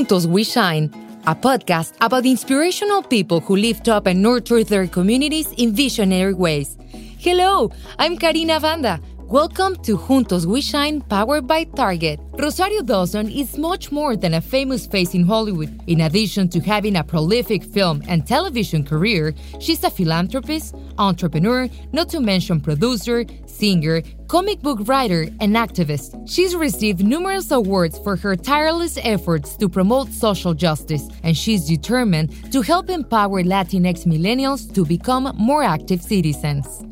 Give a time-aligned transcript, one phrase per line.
[0.00, 0.88] Juntos We Shine,
[1.26, 6.78] a podcast about inspirational people who lift up and nurture their communities in visionary ways.
[7.18, 8.98] Hello, I'm Karina Vanda
[9.30, 12.18] Welcome to Juntos We Shine, powered by Target.
[12.32, 15.70] Rosario Dawson is much more than a famous face in Hollywood.
[15.86, 22.08] In addition to having a prolific film and television career, she's a philanthropist, entrepreneur, not
[22.08, 23.24] to mention producer,
[23.60, 26.08] singer, comic book writer, and activist.
[26.28, 32.30] She's received numerous awards for her tireless efforts to promote social justice, and she's determined
[32.52, 36.89] to help empower Latinx millennials to become more active citizens.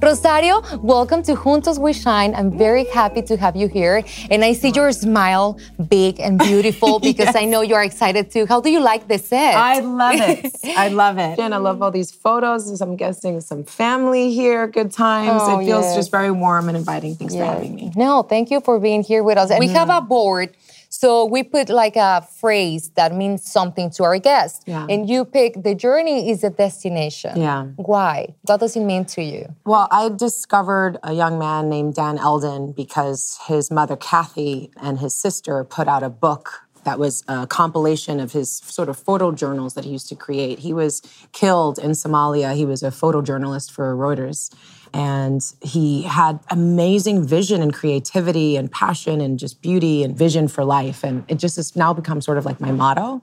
[0.00, 2.32] Rosario, welcome to Juntos We Shine.
[2.34, 4.04] I'm very happy to have you here.
[4.30, 7.36] And I see your smile big and beautiful because yes.
[7.36, 8.46] I know you are excited too.
[8.46, 9.56] How do you like this set?
[9.56, 10.54] I love it.
[10.64, 11.38] I love it.
[11.40, 12.80] And I love all these photos.
[12.80, 15.42] I'm guessing some family here, good times.
[15.42, 15.96] Oh, it feels yes.
[15.96, 17.16] just very warm and inviting.
[17.16, 17.42] Thanks yes.
[17.42, 17.92] for having me.
[17.96, 19.50] No, thank you for being here with us.
[19.58, 19.74] We mm-hmm.
[19.74, 20.54] have a board
[20.88, 24.62] so we put like a phrase that means something to our guest.
[24.66, 24.86] Yeah.
[24.88, 27.40] And you pick the journey is a destination.
[27.40, 27.64] Yeah.
[27.76, 28.34] Why?
[28.42, 29.54] What does it mean to you?
[29.64, 35.14] Well, I discovered a young man named Dan Eldon because his mother, Kathy, and his
[35.14, 39.84] sister put out a book that was a compilation of his sort of photojournals that
[39.84, 40.60] he used to create.
[40.60, 41.02] He was
[41.32, 42.54] killed in Somalia.
[42.54, 44.50] He was a photojournalist for Reuters.
[44.92, 50.64] And he had amazing vision and creativity and passion and just beauty and vision for
[50.64, 51.04] life.
[51.04, 53.22] And it just has now become sort of like my motto.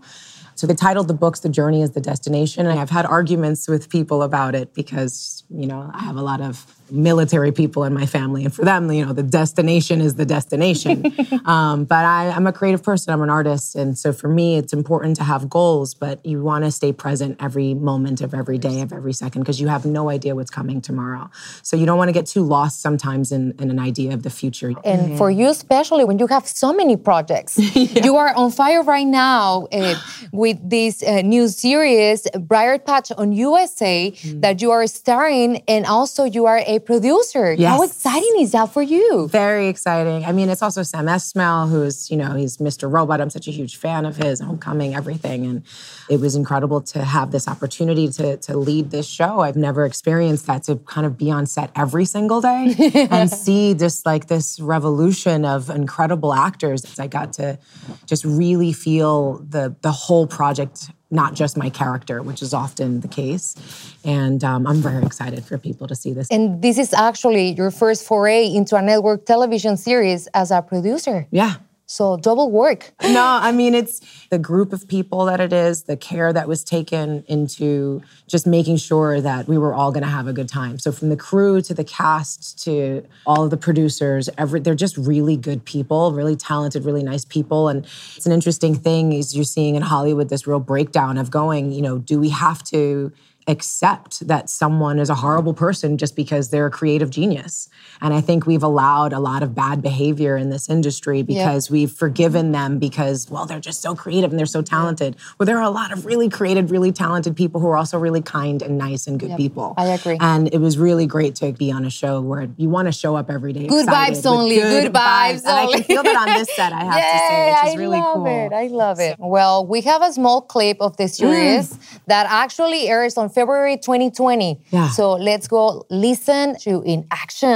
[0.55, 2.65] So they titled the books The Journey is the Destination.
[2.65, 6.39] And I've had arguments with people about it because, you know, I have a lot
[6.39, 8.45] of military people in my family.
[8.45, 11.13] And for them, you know, the destination is the destination.
[11.45, 13.75] um, but I, I'm a creative person, I'm an artist.
[13.75, 17.37] And so for me, it's important to have goals, but you want to stay present
[17.39, 20.81] every moment of every day, of every second, because you have no idea what's coming
[20.81, 21.29] tomorrow.
[21.61, 24.29] So you don't want to get too lost sometimes in, in an idea of the
[24.29, 24.69] future.
[24.83, 25.17] And mm-hmm.
[25.17, 28.05] for you, especially when you have so many projects, yeah.
[28.05, 29.95] you are on fire right now uh,
[30.31, 34.41] with this uh, new series, Briarpatch on USA, mm-hmm.
[34.41, 37.53] that you are starring, and also you are a a producer.
[37.53, 37.75] Yes.
[37.75, 39.27] How exciting is that for you?
[39.29, 40.25] Very exciting.
[40.25, 42.91] I mean, it's also Sam Esmail, who's, you know, he's Mr.
[42.91, 43.21] Robot.
[43.21, 45.45] I'm such a huge fan of his, Homecoming, everything.
[45.45, 45.63] And
[46.09, 49.39] it was incredible to have this opportunity to, to lead this show.
[49.39, 52.75] I've never experienced that, to kind of be on set every single day
[53.11, 56.99] and see just like this revolution of incredible actors.
[56.99, 57.57] I got to
[58.05, 63.07] just really feel the, the whole project not just my character, which is often the
[63.07, 63.55] case.
[64.03, 66.29] And um, I'm very excited for people to see this.
[66.29, 71.27] And this is actually your first foray into a network television series as a producer.
[71.31, 71.55] Yeah.
[71.87, 72.93] So double work.
[73.03, 76.63] no, I mean it's the group of people that it is, the care that was
[76.63, 80.79] taken into just making sure that we were all going to have a good time.
[80.79, 84.97] So from the crew to the cast to all of the producers, every they're just
[84.97, 87.85] really good people, really talented, really nice people and
[88.15, 91.81] it's an interesting thing is you're seeing in Hollywood this real breakdown of going, you
[91.81, 93.11] know, do we have to
[93.47, 97.69] accept that someone is a horrible person just because they're a creative genius.
[98.01, 101.73] And I think we've allowed a lot of bad behavior in this industry because yeah.
[101.73, 105.15] we've forgiven them because, well, they're just so creative and they're so talented.
[105.37, 108.21] Well, there are a lot of really creative, really talented people who are also really
[108.21, 109.37] kind and nice and good yep.
[109.37, 109.75] people.
[109.77, 110.17] I agree.
[110.19, 113.15] And it was really great to be on a show where you want to show
[113.15, 113.67] up every day.
[113.67, 114.55] Good vibes only.
[114.55, 115.63] Good, good vibes, vibes, only.
[115.63, 117.75] And I can feel that on this set, I have Yay, to say, which is
[117.75, 118.27] I really love.
[118.27, 118.53] It.
[118.53, 119.15] I love it.
[119.19, 121.99] Well, we have a small clip of the series mm.
[122.07, 124.61] that actually airs on February 2020.
[124.71, 124.87] Yeah.
[124.87, 127.49] So let's go listen to In Action.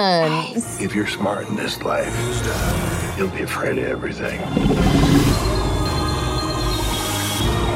[0.84, 2.14] If you're smart in this life,
[3.18, 4.40] you'll be afraid of everything.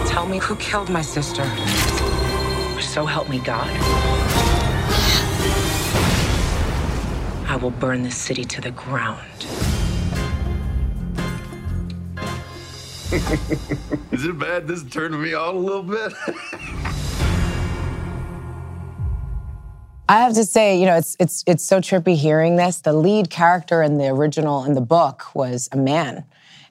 [0.06, 1.46] Tell me who killed my sister.
[2.82, 3.70] So help me God.
[7.48, 9.48] I will burn this city to the ground.
[14.12, 16.12] Is it bad this turned me on a little bit?
[20.10, 22.82] I have to say, you know, it's it's it's so trippy hearing this.
[22.82, 26.26] The lead character in the original in the book was a man.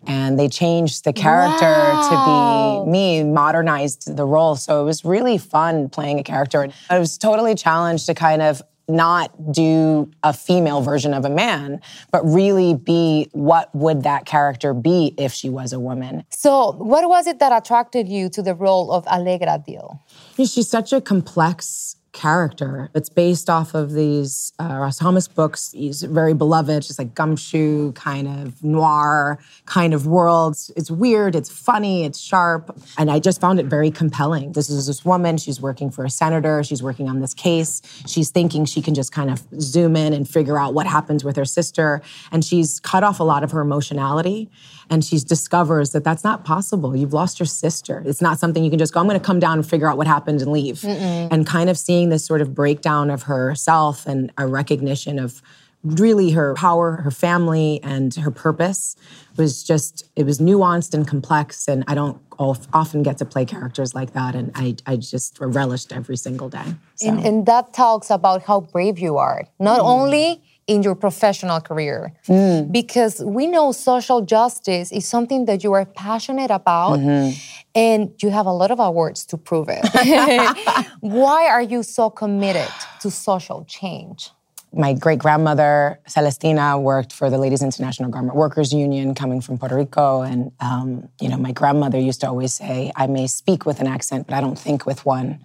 [0.05, 2.83] And they changed the character wow.
[2.83, 4.57] to be me, modernized the role.
[4.57, 6.69] So it was really fun playing a character.
[6.91, 11.81] I was totally challenged to kind of not do a female version of a man,
[12.11, 16.25] but really be what would that character be if she was a woman.
[16.31, 20.01] So, what was it that attracted you to the role of Allegra Dill?
[20.37, 22.91] She's such a complex character.
[22.95, 25.73] It's based off of these uh, Ross Thomas books.
[25.73, 30.57] He's very beloved, just like gumshoe kind of noir kind of world.
[30.77, 32.77] It's weird, it's funny, it's sharp.
[32.99, 34.53] And I just found it very compelling.
[34.53, 37.81] This is this woman, she's working for a senator, she's working on this case.
[38.07, 41.37] She's thinking she can just kind of zoom in and figure out what happens with
[41.37, 42.03] her sister.
[42.31, 44.51] And she's cut off a lot of her emotionality
[44.93, 46.95] and she discovers that that's not possible.
[46.95, 48.03] You've lost your sister.
[48.05, 49.97] It's not something you can just go, I'm going to come down and figure out
[49.97, 50.81] what happened and leave.
[50.81, 51.29] Mm-mm.
[51.31, 55.41] And kind of seeing this sort of breakdown of herself and a recognition of
[55.83, 58.95] really her power, her family, and her purpose
[59.39, 61.69] was just, it was nuanced and complex.
[61.69, 64.35] And I don't often get to play characters like that.
[64.35, 66.75] And I, I just relished every single day.
[66.97, 67.09] So.
[67.09, 69.47] And, and, that talks about how brave you are.
[69.59, 69.85] Not mm.
[69.85, 72.71] only in your professional career mm.
[72.71, 77.37] because we know social justice is something that you are passionate about mm-hmm.
[77.75, 79.83] and you have a lot of awards to prove it.
[81.01, 82.69] Why are you so committed
[83.01, 84.31] to social change?
[84.75, 89.77] My great grandmother, Celestina, worked for the Ladies International Garment Workers Union coming from Puerto
[89.77, 90.23] Rico.
[90.23, 93.87] And, um, you know, my grandmother used to always say, I may speak with an
[93.87, 95.41] accent, but I don't think with one.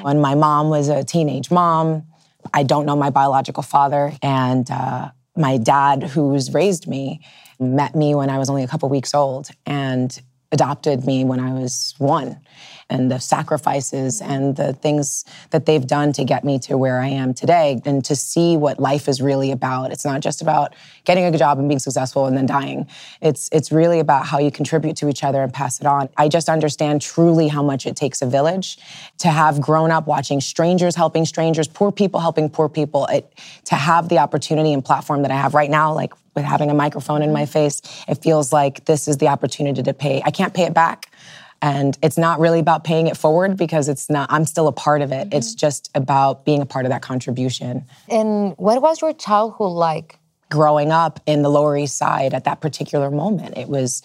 [0.00, 2.06] When my mom was a teenage mom,
[2.52, 4.12] I don't know my biological father.
[4.22, 7.20] And uh, my dad, who's raised me,
[7.58, 10.20] met me when I was only a couple weeks old and
[10.52, 12.40] adopted me when I was one
[12.90, 17.06] and the sacrifices and the things that they've done to get me to where I
[17.06, 19.92] am today and to see what life is really about.
[19.92, 20.74] It's not just about
[21.04, 22.88] getting a good job and being successful and then dying.
[23.22, 26.08] It's it's really about how you contribute to each other and pass it on.
[26.16, 28.78] I just understand truly how much it takes a village
[29.18, 33.06] to have grown up watching strangers helping strangers, poor people helping poor people.
[33.06, 33.32] It,
[33.66, 36.74] to have the opportunity and platform that I have right now like with having a
[36.74, 40.22] microphone in my face, it feels like this is the opportunity to pay.
[40.24, 41.10] I can't pay it back.
[41.62, 45.02] And it's not really about paying it forward because it's not, I'm still a part
[45.02, 45.28] of it.
[45.28, 45.36] Mm-hmm.
[45.36, 47.84] It's just about being a part of that contribution.
[48.08, 50.19] And what was your childhood like?
[50.50, 53.56] Growing up in the Lower East Side at that particular moment.
[53.56, 54.02] It was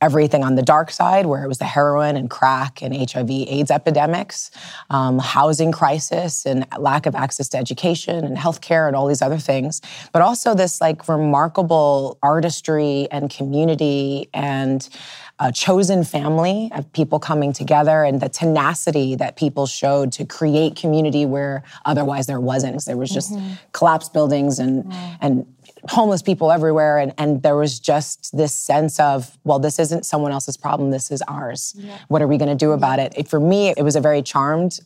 [0.00, 3.70] everything on the dark side, where it was the heroin and crack and HIV AIDS
[3.70, 4.50] epidemics,
[4.90, 9.38] um, housing crisis and lack of access to education and healthcare and all these other
[9.38, 9.80] things.
[10.12, 14.88] But also this like remarkable artistry and community and
[15.38, 20.76] a chosen family of people coming together and the tenacity that people showed to create
[20.76, 22.84] community where otherwise there wasn't.
[22.84, 23.54] There was just mm-hmm.
[23.72, 25.16] collapsed buildings and mm.
[25.20, 25.46] and
[25.88, 30.30] homeless people everywhere and, and there was just this sense of well this isn't someone
[30.30, 31.98] else's problem this is ours yeah.
[32.08, 33.08] what are we going to do about yeah.
[33.16, 34.78] it for me it was a very charmed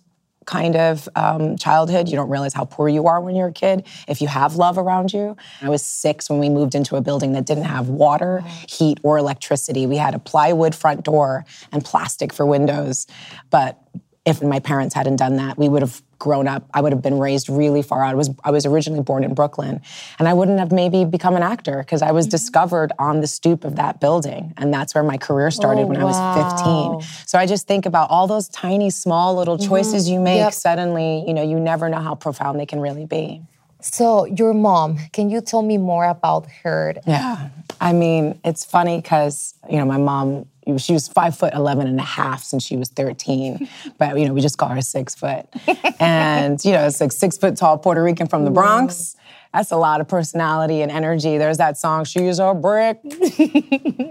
[0.46, 2.08] kind of um, childhood.
[2.08, 4.78] You don't realize how poor you are when you're a kid if you have love
[4.78, 5.36] around you.
[5.60, 9.18] I was six when we moved into a building that didn't have water, heat, or
[9.18, 9.86] electricity.
[9.86, 13.06] We had a plywood front door and plastic for windows.
[13.50, 13.78] But
[14.26, 16.68] if my parents hadn't done that, we would have grown up.
[16.74, 18.10] I would have been raised really far out.
[18.10, 19.80] I was I was originally born in Brooklyn,
[20.18, 22.32] and I wouldn't have maybe become an actor because I was mm-hmm.
[22.32, 26.00] discovered on the stoop of that building, and that's where my career started oh, when
[26.00, 26.08] wow.
[26.08, 27.26] I was 15.
[27.26, 29.68] So I just think about all those tiny, small little mm-hmm.
[29.68, 30.14] choices mm-hmm.
[30.14, 30.38] you make.
[30.38, 30.52] Yep.
[30.54, 33.42] Suddenly, you know, you never know how profound they can really be.
[33.80, 36.94] So, your mom, can you tell me more about her?
[37.06, 37.50] Yeah.
[37.80, 40.46] I mean, it's funny because, you know, my mom
[40.78, 43.68] she was five foot 11 and a half since she was 13
[43.98, 45.46] but you know we just call her six foot.
[45.98, 49.16] And you know it's like six foot tall puerto rican from the bronx.
[49.54, 51.38] That's a lot of personality and energy.
[51.38, 53.00] There's that song she's a brick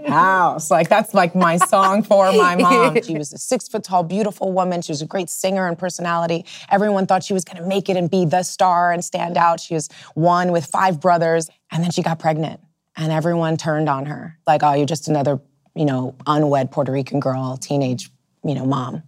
[0.08, 0.70] house.
[0.70, 3.00] Like that's like my song for my mom.
[3.02, 4.82] She was a six foot tall beautiful woman.
[4.82, 6.44] She was a great singer and personality.
[6.68, 9.60] Everyone thought she was going to make it and be the star and stand out.
[9.60, 12.60] She was one with five brothers and then she got pregnant
[12.96, 14.38] and everyone turned on her.
[14.48, 15.40] Like oh you're just another
[15.76, 18.10] you know, unwed Puerto Rican girl, teenage,
[18.44, 19.02] you know, mom.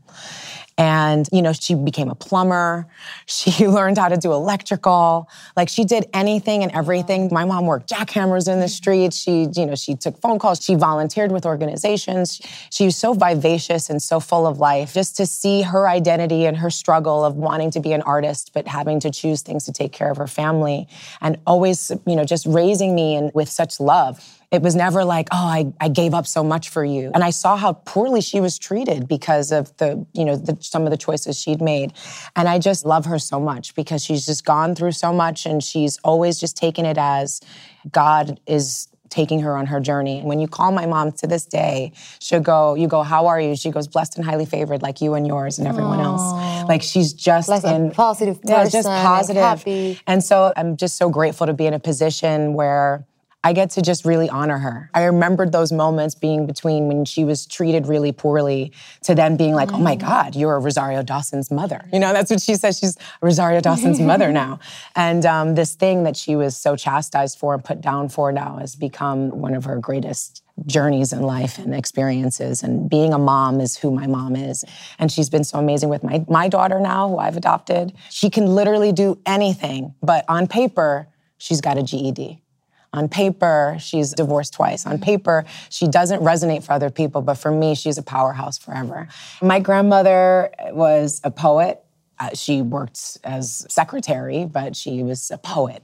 [0.78, 2.86] And, you know, she became a plumber.
[3.26, 5.28] She learned how to do electrical.
[5.56, 7.28] Like she did anything and everything.
[7.30, 8.68] My mom worked jackhammers in the mm-hmm.
[8.68, 9.18] streets.
[9.18, 10.62] She, you know, she took phone calls.
[10.62, 12.40] She volunteered with organizations.
[12.70, 14.94] She was so vivacious and so full of life.
[14.94, 18.66] Just to see her identity and her struggle of wanting to be an artist, but
[18.66, 20.88] having to choose things to take care of her family
[21.20, 25.28] and always, you know, just raising me and with such love it was never like,
[25.30, 27.10] oh, I, I gave up so much for you.
[27.12, 30.84] And I saw how poorly she was treated because of the, you know, the, some
[30.84, 31.92] of the choices she'd made.
[32.34, 35.62] And I just love her so much because she's just gone through so much and
[35.62, 37.42] she's always just taken it as
[37.90, 40.18] God is taking her on her journey.
[40.18, 43.40] And when you call my mom to this day, she'll go, you go, how are
[43.40, 43.54] you?
[43.54, 46.22] She goes, blessed and highly favored, like you and yours and everyone else.
[46.68, 49.42] Like she's just a in positive yeah, just person and positive.
[49.42, 50.00] happy.
[50.06, 53.06] And so I'm just so grateful to be in a position where
[53.48, 54.90] I get to just really honor her.
[54.92, 58.72] I remembered those moments being between when she was treated really poorly
[59.04, 61.88] to then being like, oh my God, you're Rosario Dawson's mother.
[61.90, 62.78] You know, that's what she says.
[62.78, 64.60] She's Rosario Dawson's mother now.
[64.94, 68.58] And um, this thing that she was so chastised for and put down for now
[68.58, 72.62] has become one of her greatest journeys in life and experiences.
[72.62, 74.62] And being a mom is who my mom is.
[74.98, 77.94] And she's been so amazing with my, my daughter now, who I've adopted.
[78.10, 82.42] She can literally do anything, but on paper, she's got a GED.
[82.92, 84.86] On paper, she's divorced twice.
[84.86, 85.02] On mm-hmm.
[85.02, 89.08] paper, she doesn't resonate for other people, but for me, she's a powerhouse forever.
[89.42, 91.82] My grandmother was a poet.
[92.20, 95.82] Uh, she worked as secretary, but she was a poet.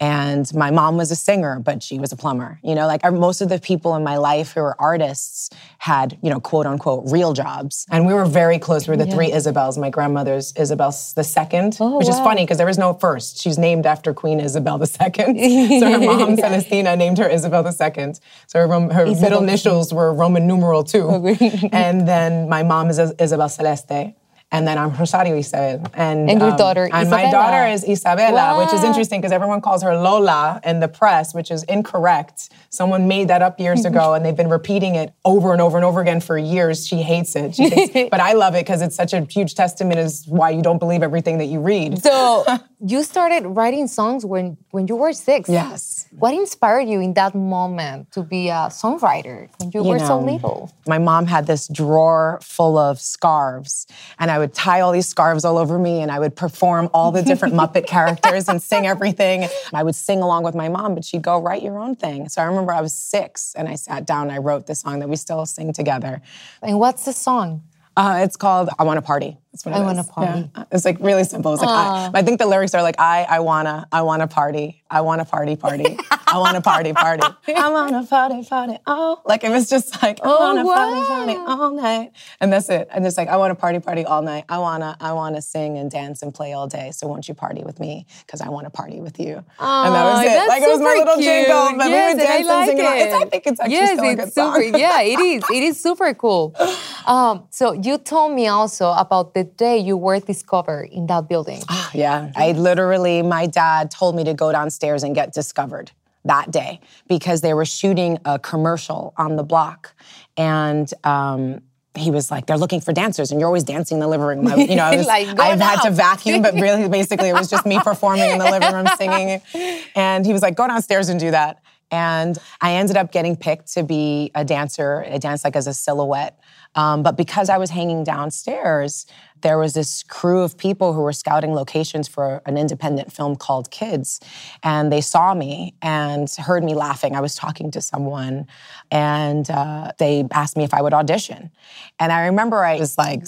[0.00, 2.60] And my mom was a singer, but she was a plumber.
[2.62, 6.30] You know, like most of the people in my life who were artists had, you
[6.30, 7.86] know, quote unquote, real jobs.
[7.90, 8.86] And we were very close.
[8.86, 9.78] We were the three Isabels.
[9.78, 13.38] My grandmother's Isabel the second, which is funny because there was no first.
[13.38, 14.88] She's named after Queen Isabel II.
[15.80, 18.14] so her mom, Celestina, named her Isabel II.
[18.46, 21.08] So her, rom- her middle initials were Roman numeral two.
[21.72, 24.14] and then my mom is Isabel Celeste.
[24.52, 25.82] And then I'm Rosario Isabel.
[25.94, 29.62] And, And your um, daughter, And my daughter is Isabella, which is interesting because everyone
[29.62, 32.50] calls her Lola in the press, which is incorrect.
[32.68, 35.84] Someone made that up years ago, and they've been repeating it over and over and
[35.86, 36.86] over again for years.
[36.86, 39.98] She hates it, she thinks, but I love it because it's such a huge testament
[39.98, 42.02] as why you don't believe everything that you read.
[42.02, 42.44] So
[42.84, 45.48] you started writing songs when when you were six.
[45.48, 46.08] Yes.
[46.10, 50.70] What inspired you in that moment to be a songwriter when you, were so little?
[50.86, 53.86] My mom had this drawer full of scarves,
[54.18, 57.12] and I would tie all these scarves all over me, and I would perform all
[57.12, 59.48] the different Muppet characters and sing everything.
[59.72, 62.28] I would sing along with my mom, but she'd go, write your own thing.
[62.28, 64.98] So I remember I was six, and I sat down, and I wrote this song
[64.98, 66.20] that we still sing together.
[66.60, 67.62] And what's the song?
[67.96, 70.06] Uh, it's called "I Want to Party." That's what it I Wanna is.
[70.06, 70.50] Party.
[70.56, 70.64] Yeah.
[70.72, 71.52] It's like really simple.
[71.52, 74.82] It's like I, I think the lyrics are like I, I wanna, I wanna party,
[74.90, 78.78] I wanna party, party, I wanna party, party, I wanna party, party.
[78.86, 82.88] Oh, like it was just like I wanna party, party all night, and that's it.
[82.90, 84.44] And it's like I wanna party, party all night.
[84.48, 86.90] I wanna, I wanna sing and dance and play all day.
[86.90, 88.06] So won't you party with me?
[88.24, 89.34] Because I wanna party with you.
[89.60, 90.48] and that was it.
[90.48, 92.84] Like it was my little jingle, but Yes, we were and I dancing, like singing.
[92.86, 92.98] along.
[92.98, 94.62] It's, I think it's actually yes, still a good song.
[94.62, 94.78] super.
[94.78, 95.44] Yeah, it is.
[95.50, 96.54] It is super cool.
[97.04, 101.62] Um, so you told me also about the day you were discovered in that building.
[101.92, 102.30] Yeah.
[102.36, 105.90] I literally, my dad told me to go downstairs and get discovered
[106.24, 109.94] that day because they were shooting a commercial on the block.
[110.36, 111.62] And um,
[111.96, 114.46] he was like, they're looking for dancers, and you're always dancing in the living room.
[114.46, 117.50] I, you know, I was, like, I've had to vacuum, but really, basically, it was
[117.50, 119.42] just me performing in the living room singing.
[119.94, 121.62] And he was like, go downstairs and do that.
[121.90, 125.04] And I ended up getting picked to be a dancer.
[125.06, 126.38] I danced like as a silhouette.
[126.74, 129.06] Um, but because I was hanging downstairs,
[129.42, 133.70] there was this crew of people who were scouting locations for an independent film called
[133.70, 134.20] Kids.
[134.62, 137.14] And they saw me and heard me laughing.
[137.14, 138.46] I was talking to someone
[138.90, 141.50] and uh, they asked me if I would audition.
[141.98, 143.24] And I remember I was like,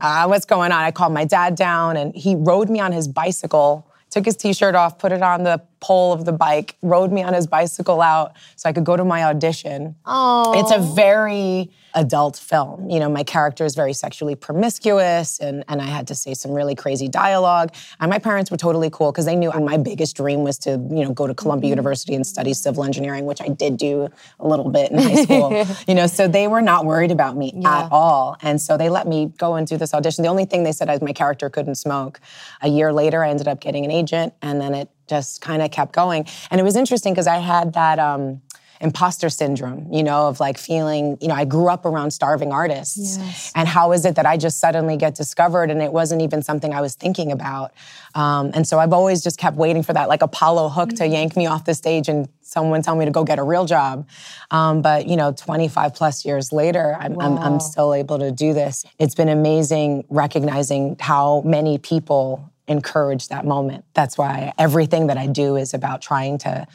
[0.00, 0.84] uh, what's going on?
[0.84, 4.76] I called my dad down and he rode me on his bicycle took his t-shirt
[4.76, 8.32] off, put it on the pole of the bike, rode me on his bicycle out
[8.56, 9.94] so I could go to my audition.
[10.06, 12.88] Oh, It's a very adult film.
[12.88, 16.52] You know, my character is very sexually promiscuous and, and I had to say some
[16.52, 17.68] really crazy dialogue.
[18.00, 21.04] And my parents were totally cool because they knew my biggest dream was to, you
[21.04, 21.76] know, go to Columbia mm-hmm.
[21.76, 24.08] University and study civil engineering, which I did do
[24.40, 25.66] a little bit in high school.
[25.86, 28.38] you know, so they were not worried about me at all.
[28.40, 30.22] And so they let me go and do this audition.
[30.22, 32.20] The only thing they said is my character couldn't smoke.
[32.62, 35.70] A year later, I ended up getting an agent and then it just kind of
[35.70, 36.26] kept going.
[36.50, 38.40] And it was interesting because I had that um,
[38.80, 43.16] imposter syndrome, you know, of like feeling, you know, I grew up around starving artists.
[43.54, 46.74] And how is it that I just suddenly get discovered and it wasn't even something
[46.74, 47.72] I was thinking about?
[48.14, 51.36] Um, and so I've always just kept waiting for that like Apollo hook to yank
[51.36, 54.06] me off the stage and someone tell me to go get a real job.
[54.50, 58.52] Um, but, you know, 25 plus years later, I'm, I'm, I'm still able to do
[58.52, 58.84] this.
[58.98, 63.84] It's been amazing recognizing how many people encourage that moment.
[63.94, 66.66] That's why everything that I do is about trying to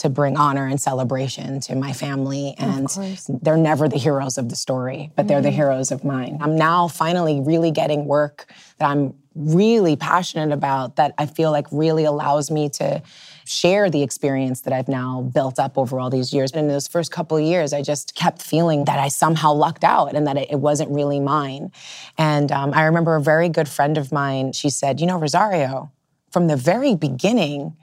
[0.00, 2.88] to bring honor and celebration to my family and
[3.42, 5.56] they're never the heroes of the story, but they're the mm-hmm.
[5.56, 6.38] heroes of mine.
[6.40, 11.66] I'm now finally really getting work that I'm really passionate about that I feel like
[11.70, 13.02] really allows me to
[13.44, 16.52] share the experience that I've now built up over all these years.
[16.52, 19.82] And in those first couple of years, I just kept feeling that I somehow lucked
[19.82, 21.72] out and that it, wasn't really mine.
[22.16, 25.90] And um, I remember a very good friend of mine, she said, You know, Rosario,
[26.30, 27.76] from the very beginning,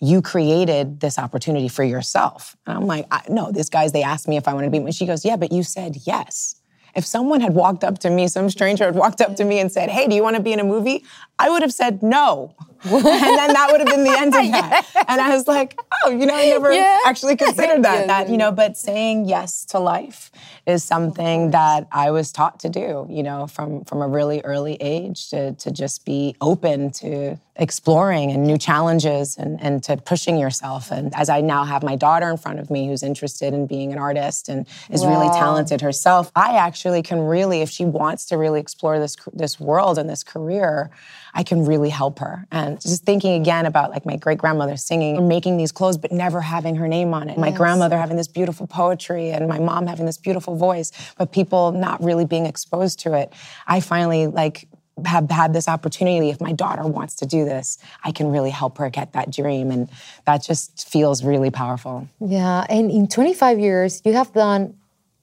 [0.00, 2.56] you created this opportunity for yourself.
[2.66, 4.78] And I'm like, no, these guys, they asked me if I wanted to be.
[4.78, 6.56] And she goes, yeah, but you said yes.
[6.94, 9.72] If someone had walked up to me, some stranger had walked up to me and
[9.72, 11.04] said, hey, do you want to be in a movie?
[11.42, 12.54] I would have said no.
[12.84, 14.86] and then that would have been the end of that.
[15.08, 16.98] And I was like, oh, you know, I never Yeah.
[17.06, 18.00] actually considered that.
[18.00, 20.30] Yeah, that, you know, but saying yes to life
[20.66, 24.76] is something that I was taught to do, you know, from from a really early
[24.80, 30.38] age to to just be open to exploring and new challenges and, and to pushing
[30.38, 30.90] yourself.
[30.90, 33.92] And as I now have my daughter in front of me who's interested in being
[33.92, 38.36] an artist and is really talented herself, I actually can really, if she wants to
[38.38, 40.90] really explore this this world and this career,
[41.34, 42.46] I can really help her.
[42.50, 46.12] And just thinking again about like my great grandmother singing and making these clothes, but
[46.12, 47.38] never having her name on it.
[47.38, 51.72] My grandmother having this beautiful poetry and my mom having this beautiful voice, but people
[51.72, 53.32] not really being exposed to it.
[53.66, 54.68] I finally like
[55.06, 56.28] have had this opportunity.
[56.28, 59.70] If my daughter wants to do this, I can really help her get that dream.
[59.70, 59.88] And
[60.26, 62.08] that just feels really powerful.
[62.20, 64.74] Yeah, and in 25 years, you have done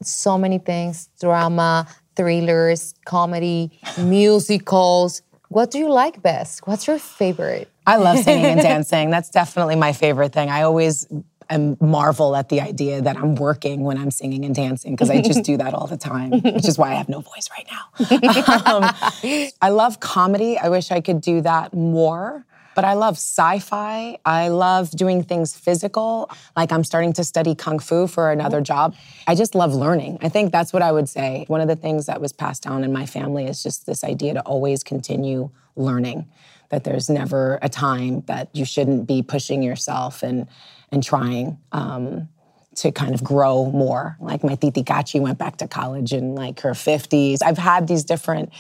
[0.02, 5.22] so many things drama, thrillers, comedy, musicals.
[5.50, 6.66] What do you like best?
[6.68, 7.70] What's your favorite?
[7.86, 9.10] I love singing and dancing.
[9.10, 10.50] That's definitely my favorite thing.
[10.50, 11.08] I always
[11.50, 15.22] am marvel at the idea that I'm working when I'm singing and dancing because I
[15.22, 18.72] just do that all the time, which is why I have no voice right now.
[18.74, 20.58] um, I love comedy.
[20.60, 22.46] I wish I could do that more.
[22.80, 24.18] But I love sci-fi.
[24.24, 26.32] I love doing things physical.
[26.56, 28.96] Like I'm starting to study kung fu for another job.
[29.28, 30.20] I just love learning.
[30.22, 31.44] I think that's what I would say.
[31.50, 34.36] One of the things that was passed down in my family is just this idea
[34.36, 36.26] to always continue learning.
[36.70, 40.48] That there's never a time that you shouldn't be pushing yourself and
[40.90, 41.58] and trying.
[41.74, 42.30] Um,
[42.76, 44.16] to kind of grow more.
[44.22, 47.40] Like my Titi Gachi went back to college in like her 50s.
[47.44, 48.54] I've had these different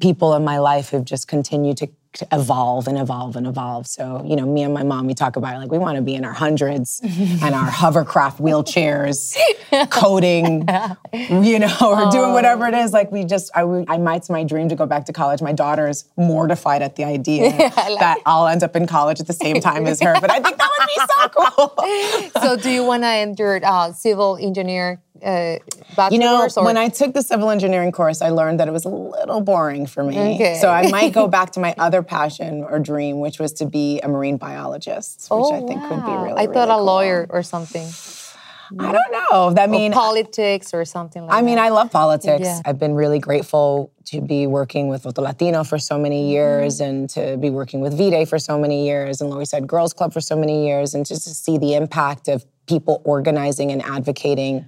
[0.00, 1.88] people in my life who've just continued to,
[2.30, 3.86] evolve and evolve and evolve.
[3.86, 6.02] So, you know, me and my mom, we talk about it like we want to
[6.02, 7.00] be in our hundreds
[7.42, 9.34] and our hovercraft wheelchairs,
[9.90, 10.68] coding,
[11.14, 12.92] you know, or doing whatever it is.
[12.92, 15.40] Like we just, I I might, it's my dream to go back to college.
[15.40, 19.32] My daughter is mortified at the idea that I'll end up in college at the
[19.32, 20.14] same time as her.
[20.20, 22.42] But I think that would be so cool.
[22.42, 25.58] so, do you want to enter uh, civil engineer uh,
[25.96, 26.12] bachelor's?
[26.12, 26.64] You know, or?
[26.64, 29.86] when I took the civil engineering course, I learned that it was a little boring
[29.86, 30.34] for me.
[30.34, 30.58] Okay.
[30.60, 34.00] So I might go back to my other passion or dream, which was to be
[34.00, 36.24] a marine biologist, which I think would be Oh, wow.
[36.24, 36.38] really.
[36.42, 36.84] I thought really a cool.
[36.84, 37.88] lawyer or something.
[38.78, 39.62] I don't know.
[39.62, 41.66] I mean, or politics or something like I mean, that.
[41.66, 42.44] I love politics.
[42.44, 42.60] Yeah.
[42.64, 47.08] I've been really grateful to be working with Voto Latino for so many years and
[47.10, 50.22] to be working with V-Day for so many years and East Side Girls Club for
[50.22, 54.64] so many years and just to see the impact of people organizing and advocating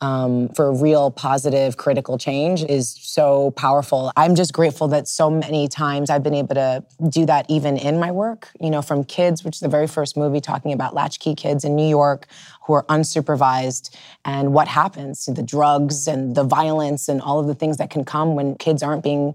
[0.00, 4.12] um, for real positive critical change is so powerful.
[4.16, 7.98] I'm just grateful that so many times I've been able to do that even in
[7.98, 8.50] my work.
[8.60, 11.74] You know, from kids, which is the very first movie talking about latchkey kids in
[11.74, 12.26] New York
[12.66, 17.46] who are unsupervised and what happens to the drugs and the violence and all of
[17.46, 19.34] the things that can come when kids aren't being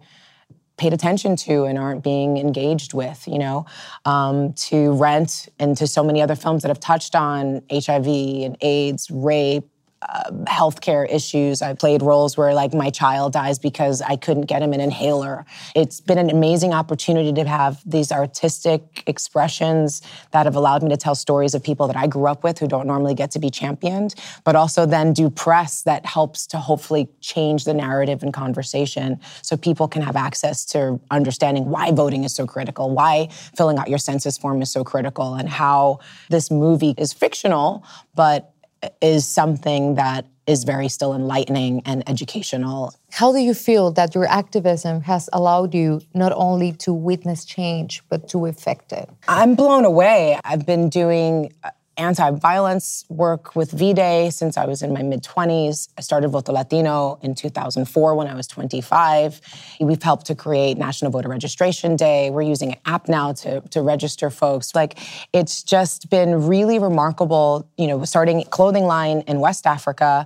[0.77, 3.65] paid attention to and aren't being engaged with, you know,
[4.05, 8.57] um, to Rent and to so many other films that have touched on HIV and
[8.61, 9.69] AIDS, rape,
[10.01, 11.61] uh, healthcare issues.
[11.61, 15.45] I played roles where like my child dies because I couldn't get him an inhaler.
[15.75, 20.97] It's been an amazing opportunity to have these artistic expressions that have allowed me to
[20.97, 23.49] tell stories of people that I grew up with who don't normally get to be
[23.49, 29.19] championed, but also then do press that helps to hopefully change the narrative and conversation
[29.41, 33.89] so people can have access to understanding why voting is so critical, why filling out
[33.89, 37.83] your census form is so critical, and how this movie is fictional,
[38.15, 38.53] but
[39.01, 42.93] is something that is very still enlightening and educational.
[43.11, 48.01] How do you feel that your activism has allowed you not only to witness change,
[48.09, 49.07] but to effect it?
[49.27, 50.39] I'm blown away.
[50.43, 55.89] I've been doing uh, uh, anti-violence work with V-Day since I was in my mid-20s.
[55.97, 59.41] I started Voto Latino in 2004 when I was 25.
[59.79, 62.29] We've helped to create National Voter Registration Day.
[62.29, 64.73] We're using an app now to, to register folks.
[64.75, 64.99] Like,
[65.33, 70.25] it's just been really remarkable, you know, starting clothing line in West Africa,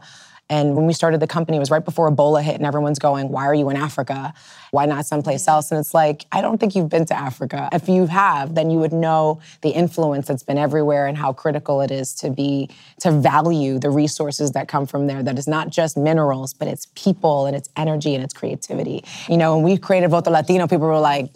[0.54, 3.30] and when we started the company, it was right before Ebola hit, and everyone's going,
[3.30, 4.36] Why are you in Africa?
[4.70, 5.52] Why not someplace mm-hmm.
[5.52, 5.72] else?
[5.72, 7.70] And it's like, I don't think you've been to Africa.
[7.72, 11.82] If you have, then you would know the influence that's been everywhere and how critical
[11.82, 15.24] it is to be, to value the resources that come from there.
[15.24, 19.04] That is not just minerals, but it's people and it's energy and it's creativity.
[19.28, 21.32] You know, when we created Voto Latino, people were like,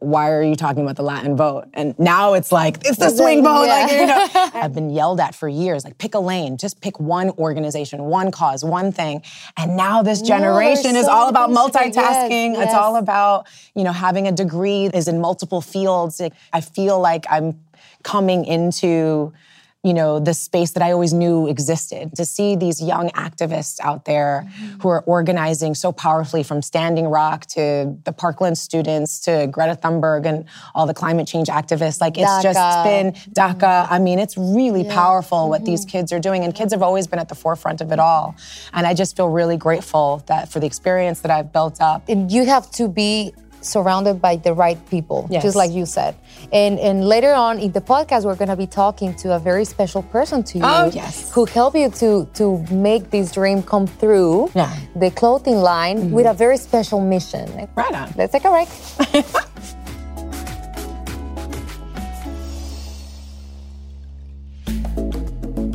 [0.00, 1.66] why are you talking about the Latin vote?
[1.74, 3.66] And now it's like, it's the swing vote.
[3.66, 4.26] Like, you know.
[4.54, 8.30] I've been yelled at for years, like, pick a lane, just pick one organization, one
[8.30, 9.22] cause, one thing.
[9.58, 11.52] And now this generation there's is so all about to.
[11.52, 12.62] Yes, multitasking.
[12.62, 16.18] It's all about, you know, having a degree is in multiple fields.
[16.18, 17.60] Like, I feel like I'm
[18.02, 19.34] coming into
[19.82, 22.14] you know, the space that I always knew existed.
[22.16, 24.88] To see these young activists out there who mm-hmm.
[24.88, 30.44] are organizing so powerfully from Standing Rock to the Parkland students to Greta Thunberg and
[30.74, 31.98] all the climate change activists.
[31.98, 32.42] Like it's DACA.
[32.42, 33.32] just been mm-hmm.
[33.32, 33.86] DACA.
[33.90, 35.90] I mean, it's really powerful what these mm-hmm.
[35.90, 36.44] kids are doing.
[36.44, 38.36] And kids have always been at the forefront of it all.
[38.74, 42.06] And I just feel really grateful that for the experience that I've built up.
[42.08, 45.42] and you have to be surrounded by the right people Yes.
[45.42, 46.14] just like you said
[46.52, 49.64] and and later on in the podcast we're going to be talking to a very
[49.64, 51.30] special person to you Oh, yes.
[51.34, 54.66] who help you to to make this dream come through Yeah.
[54.66, 55.00] Mm-hmm.
[55.00, 57.46] the clothing line with a very special mission
[57.76, 58.12] Right on.
[58.16, 58.68] let's take a break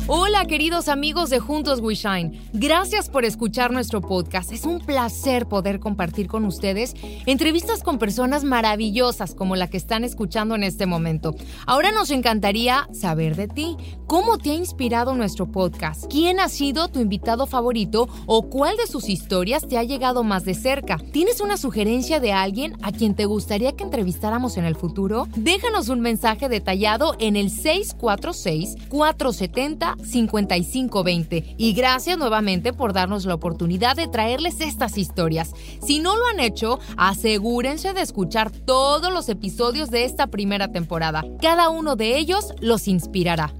[0.08, 4.52] Hola queridos amigos de Juntos We Shine, gracias por escuchar nuestro podcast.
[4.52, 6.94] Es un placer poder compartir con ustedes
[7.26, 11.34] entrevistas con personas maravillosas como la que están escuchando en este momento.
[11.66, 16.86] Ahora nos encantaría saber de ti, cómo te ha inspirado nuestro podcast, quién ha sido
[16.86, 20.98] tu invitado favorito o cuál de sus historias te ha llegado más de cerca.
[21.10, 25.26] ¿Tienes una sugerencia de alguien a quien te gustaría que entrevistáramos en el futuro?
[25.34, 27.50] Déjanos un mensaje detallado en el
[29.98, 31.54] 646-470-5520.
[31.56, 35.52] Y gracias nuevamente por darnos la oportunidad de traerles estas historias.
[35.84, 41.24] Si no lo han hecho, asegúrense de escuchar todos los episodios de esta primera temporada.
[41.40, 43.52] Cada uno de ellos los inspirará.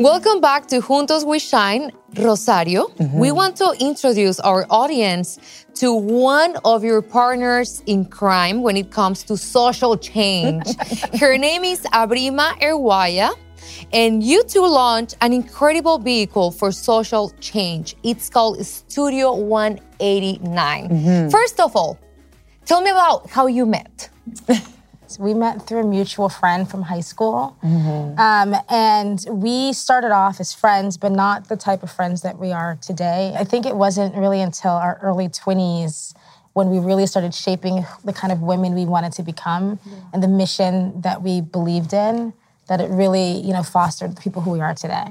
[0.00, 2.90] Welcome back to Juntos We Shine, Rosario.
[3.12, 5.38] We want to introduce our audience
[5.80, 10.66] to one of your partners in crime when it comes to social change.
[11.18, 13.32] Her name is Abrima Erwiah.
[13.90, 17.96] And you two launched an incredible vehicle for social change.
[18.02, 20.88] It's called Studio 189.
[20.88, 21.30] Mm-hmm.
[21.30, 21.98] First of all,
[22.66, 24.10] tell me about how you met.
[25.20, 27.54] We met through a mutual friend from high school.
[27.62, 32.52] Um, and we started off as friends, but not the type of friends that we
[32.52, 33.34] are today.
[33.38, 36.14] I think it wasn't really until our early 20s
[36.54, 39.78] when we really started shaping the kind of women we wanted to become
[40.14, 42.32] and the mission that we believed in
[42.68, 45.08] that it really, you know, fostered the people who we are today.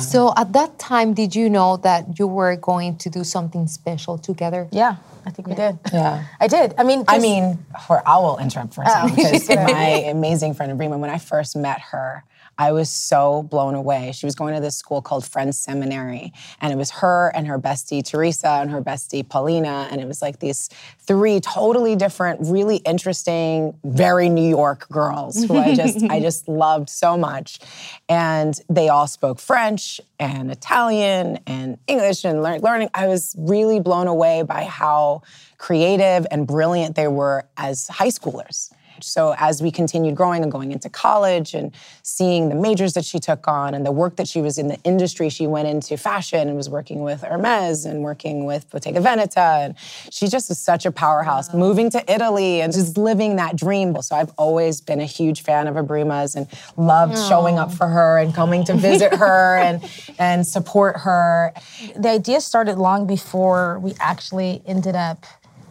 [0.00, 4.18] So at that time, did you know that you were going to do something special
[4.18, 4.68] together?
[4.70, 5.78] Yeah, I think we did.
[5.92, 6.24] Yeah.
[6.40, 6.74] I did.
[6.78, 10.54] I mean, I mean, for I will interrupt for a oh, second because my amazing
[10.54, 12.24] friend Abrima, when I first met her,
[12.58, 14.12] I was so blown away.
[14.12, 17.58] She was going to this school called Friends Seminary, and it was her and her
[17.58, 22.76] bestie Teresa and her bestie Paulina, and it was like these three totally different, really
[22.76, 27.60] interesting, very New York girls who I just I just loved so much,
[28.08, 32.90] and they all spoke French and Italian and English and learn, learning.
[32.94, 35.22] I was really blown away by how
[35.58, 38.70] creative and brilliant they were as high schoolers.
[39.04, 43.18] So as we continued growing and going into college and seeing the majors that she
[43.18, 46.48] took on and the work that she was in the industry, she went into fashion
[46.48, 49.64] and was working with Hermes and working with Bottega Veneta.
[49.64, 49.74] And
[50.10, 54.00] she just is such a powerhouse, moving to Italy and just living that dream.
[54.02, 58.18] So I've always been a huge fan of Abrima's and loved showing up for her
[58.18, 59.82] and coming to visit her and,
[60.18, 61.52] and support her.
[61.96, 65.26] the idea started long before we actually ended up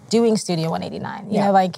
[0.09, 1.27] doing Studio 189.
[1.29, 1.45] You Yeah.
[1.47, 1.75] know, like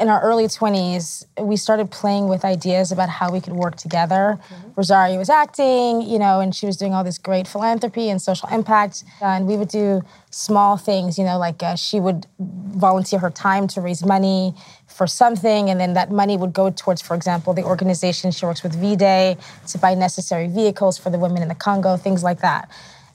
[0.00, 4.38] in our early 20s, we started playing with ideas about how we could work together.
[4.74, 8.48] Rosario was acting, you know, and she was doing all this great philanthropy and social
[8.48, 9.04] impact.
[9.20, 13.68] and we would do small things, you know, like uh, she would volunteer her time
[13.68, 14.54] to raise money
[14.88, 18.62] for something, and then that money would go towards, for example, the organization she works
[18.62, 19.36] with, V Day,
[19.68, 22.68] to buy necessary vehicles for the women in the Congo, things like that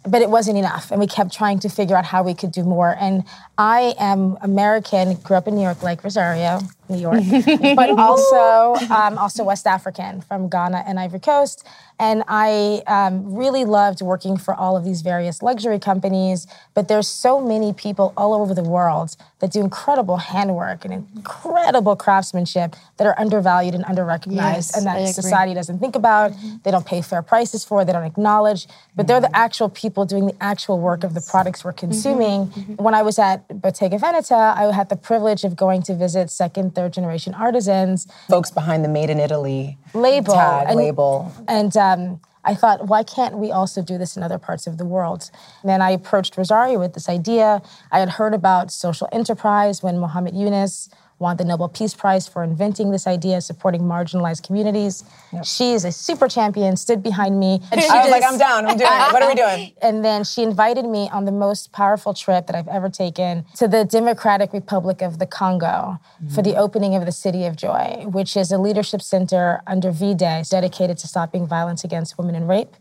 [0.07, 2.63] but it wasn't enough and we kept trying to figure out how we could do
[2.63, 3.23] more and
[3.59, 7.21] i am american grew up in new york like rosario new york
[7.75, 11.63] but also um, also west african from ghana and ivory coast.
[12.01, 17.07] And i um, really loved working for all of these various luxury companies but there's
[17.09, 23.05] so many people all over the world that do incredible handwork and incredible craftsmanship that
[23.05, 26.31] are undervalued and underrecognized Yes, and that society doesn't think about.
[26.63, 30.25] They don't pay fair prices for they don't acknowledge but they're the actual people doing
[30.27, 32.45] the actual work of the products we're consuming.
[32.77, 36.75] When i was at bottega veneta i had the privilege of going to visit second
[36.75, 41.33] third generation artisans Folks behind the Made in Italy label tag and, label.
[41.47, 44.85] and um, I thought, why can't we also do this in other parts of the
[44.85, 45.29] world?
[45.61, 47.61] And then I approached Rosario with this idea.
[47.91, 52.43] I had heard about social enterprise when Muhammad Yunus won the Nobel Peace Prize for
[52.43, 55.03] inventing this idea, supporting marginalized communities.
[55.43, 57.61] She is a super champion, stood behind me.
[57.71, 58.65] And she I was did like, I'm down.
[58.65, 59.13] I'm doing it.
[59.13, 59.73] What are we doing?
[59.81, 63.67] and then she invited me on the most powerful trip that I've ever taken to
[63.67, 65.99] the Democratic Republic of the Congo
[66.33, 66.59] for the mm-hmm.
[66.59, 71.07] opening of the City of Joy, which is a leadership center under V-Day dedicated to
[71.07, 72.75] stopping violence against women and rape.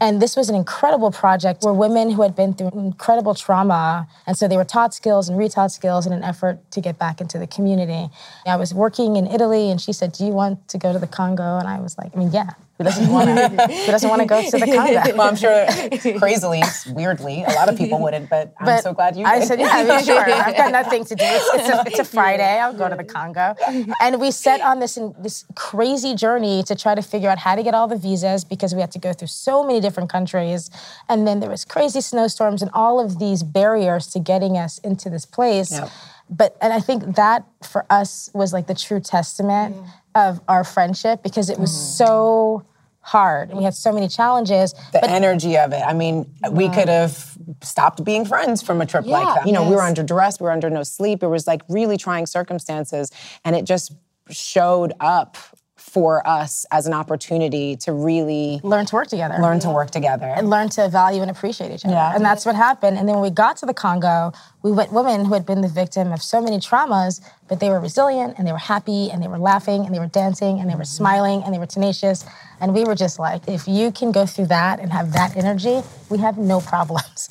[0.00, 4.36] And this was an incredible project where women who had been through incredible trauma, and
[4.36, 7.38] so they were taught skills and retaught skills in an effort to get back into
[7.38, 8.08] the community.
[8.46, 11.06] I was working in Italy, and she said, "Do you want to go to the
[11.06, 12.50] Congo?" And I was like, "I mean, yeah.
[12.80, 13.66] Who doesn't want to?
[13.66, 15.66] who doesn't want to go to the Congo?" Well, I'm sure
[16.18, 19.48] crazily, weirdly, a lot of people wouldn't, but, I'm so glad you I did.
[19.48, 20.18] said, yeah, I mean, sure.
[20.26, 21.22] I've got nothing to do.
[21.22, 22.58] It's, it's, a, it's a Friday.
[22.58, 23.54] I'll go to the Congo.
[24.00, 27.62] And we set on this this crazy journey to try to figure out how to
[27.62, 30.70] get all the visas because we had to go through so many different countries.
[31.10, 35.10] And then there was crazy snowstorms and all of these barriers to getting us into
[35.10, 35.70] this place.
[35.70, 35.90] Yep.
[36.30, 39.86] But and I think that for us was like the true testament mm.
[40.14, 41.96] of our friendship because it was mm.
[41.98, 42.64] so
[43.02, 44.74] hard and we had so many challenges.
[44.92, 45.82] the energy of it.
[45.86, 49.46] I mean, we could have stopped being friends from a trip Yeah, like that.
[49.46, 51.22] You know, we were under duress, we were under no sleep.
[51.22, 53.10] It was like really trying circumstances,
[53.44, 53.92] and it just
[54.28, 55.36] showed up
[55.90, 59.36] for us as an opportunity to really Learn to work together.
[59.40, 60.26] learn to work together.
[60.26, 61.94] and learn to value and appreciate each other.
[61.94, 62.14] Yeah.
[62.14, 62.96] And that's what happened.
[62.96, 65.68] And then when we got to the Congo, we went women who had been the
[65.68, 69.26] victim of so many traumas, but they were resilient and they were happy and they
[69.26, 71.02] were laughing and they were dancing and they were mm-hmm.
[71.02, 72.24] smiling and they were tenacious.
[72.60, 75.80] And we were just like, if you can go through that and have that energy,
[76.08, 77.28] we have no problems.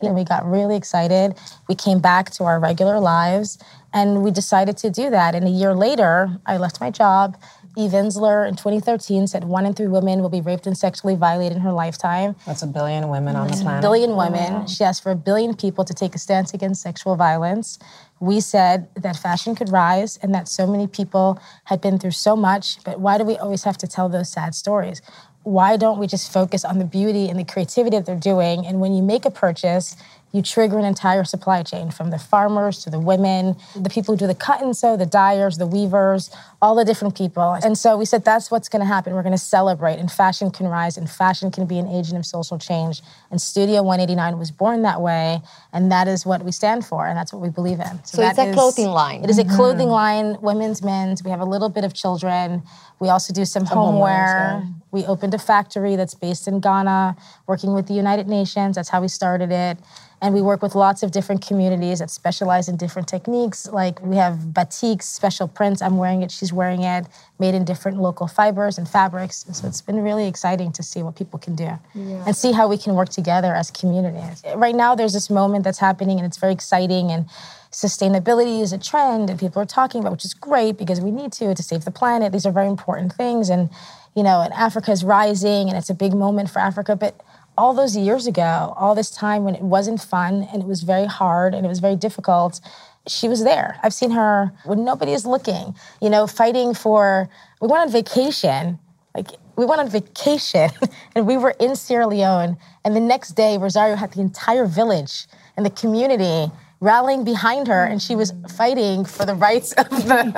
[0.00, 1.34] And we got really excited.
[1.68, 3.58] We came back to our regular lives
[3.92, 5.34] and we decided to do that.
[5.34, 7.36] And a year later, I left my job.
[7.76, 11.56] Eve Ensler in 2013 said one in three women will be raped and sexually violated
[11.56, 12.34] in her lifetime.
[12.46, 13.82] That's a billion women on the planet.
[13.82, 14.66] billion oh, women.
[14.66, 17.78] She asked for a billion people to take a stance against sexual violence.
[18.20, 22.34] We said that fashion could rise and that so many people had been through so
[22.34, 25.00] much, but why do we always have to tell those sad stories?
[25.44, 28.66] Why don't we just focus on the beauty and the creativity that they're doing?
[28.66, 29.96] And when you make a purchase,
[30.32, 34.18] you trigger an entire supply chain from the farmers to the women, the people who
[34.18, 37.54] do the cut and sew, the dyers, the weavers, all the different people.
[37.64, 39.14] And so we said that's what's going to happen.
[39.14, 42.26] We're going to celebrate, and fashion can rise, and fashion can be an agent of
[42.26, 43.00] social change.
[43.30, 45.40] And Studio 189 was born that way,
[45.72, 48.04] and that is what we stand for, and that's what we believe in.
[48.04, 49.24] So it's that a is- clothing line.
[49.24, 49.56] It is a mm-hmm.
[49.56, 51.24] clothing line, women's, men's.
[51.24, 52.62] We have a little bit of children.
[53.00, 54.66] We also do some homeware.
[54.90, 58.76] We opened a factory that's based in Ghana, working with the United Nations.
[58.76, 59.78] That's how we started it.
[60.20, 63.68] And we work with lots of different communities that specialize in different techniques.
[63.70, 65.80] Like we have batiks, special prints.
[65.80, 67.06] I'm wearing it, she's wearing it,
[67.38, 69.44] made in different local fibers and fabrics.
[69.44, 72.66] And so it's been really exciting to see what people can do and see how
[72.66, 74.42] we can work together as communities.
[74.56, 77.12] Right now, there's this moment that's happening and it's very exciting.
[77.12, 77.26] And
[77.70, 81.32] sustainability is a trend and people are talking about, which is great because we need
[81.32, 82.32] to to save the planet.
[82.32, 83.50] These are very important things.
[83.50, 83.70] And,
[84.16, 86.96] you know, and Africa is rising and it's a big moment for Africa.
[86.96, 87.20] But
[87.58, 91.06] all those years ago, all this time when it wasn't fun and it was very
[91.06, 92.60] hard and it was very difficult,
[93.08, 93.78] she was there.
[93.82, 97.28] I've seen her when nobody is looking, you know, fighting for,
[97.60, 98.78] we went on vacation,
[99.14, 100.70] like we went on vacation
[101.16, 102.56] and we were in Sierra Leone.
[102.84, 107.84] And the next day, Rosario had the entire village and the community rallying behind her
[107.84, 110.34] and she was fighting for the rights of the, of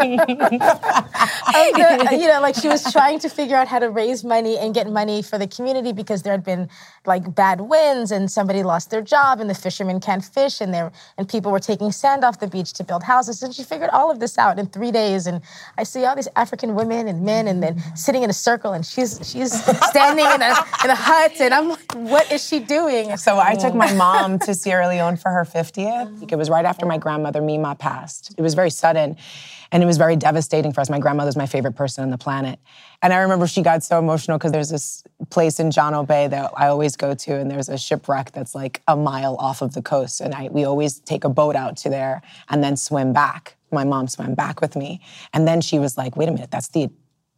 [2.09, 4.75] the you know like she was trying to figure out how to raise money and
[4.75, 6.69] get money for the community because there had been
[7.07, 10.91] like bad winds and somebody lost their job and the fishermen can't fish and there
[11.19, 13.43] and people were taking sand off the beach to build houses.
[13.43, 15.27] And she figured all of this out in three days.
[15.27, 15.41] And
[15.79, 18.85] I see all these African women and men and then sitting in a circle and
[18.85, 19.53] she's she's
[19.91, 21.33] standing in a in a hut.
[21.41, 23.17] And I'm like what is she doing?
[23.17, 23.79] So I took oh.
[23.79, 26.21] my mom to Sierra Leone for her 50th.
[26.33, 28.35] It was right after my grandmother Mima passed.
[28.37, 29.17] It was very sudden
[29.73, 30.91] and it was very devastating for us.
[30.91, 32.59] My grandmother's my favorite person on the planet.
[33.03, 36.53] And I remember she got so emotional because there's this place in John Bay that
[36.57, 39.83] I always go to and there's a shipwreck that's like a mile off of the
[39.83, 43.57] coast and I we always take a boat out to there and then swim back.
[43.73, 45.01] My mom swam back with me.
[45.33, 46.91] And then she was like, "Wait a minute, that's the